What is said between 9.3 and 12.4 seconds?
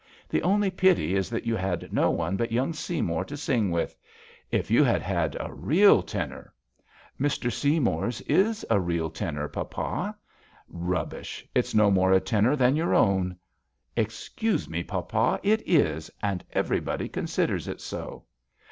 papa."" Rubbish 1 it's no more a